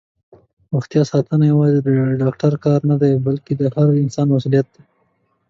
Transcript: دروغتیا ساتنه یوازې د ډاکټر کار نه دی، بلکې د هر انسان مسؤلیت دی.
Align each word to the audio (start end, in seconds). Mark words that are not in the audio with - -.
دروغتیا 0.69 1.01
ساتنه 1.11 1.43
یوازې 1.51 1.79
د 1.81 1.89
ډاکټر 2.21 2.53
کار 2.65 2.79
نه 2.91 2.95
دی، 3.01 3.13
بلکې 3.27 3.53
د 3.55 3.63
هر 3.75 3.87
انسان 4.03 4.27
مسؤلیت 4.33 4.67
دی. 4.73 4.81